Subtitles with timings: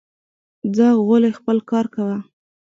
[0.75, 2.17] ځه غولی خپل کار کوه